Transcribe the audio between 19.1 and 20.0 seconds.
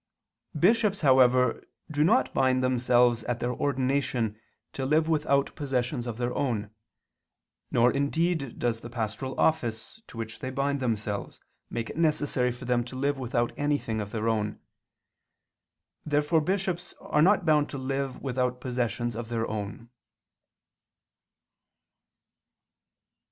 of their own.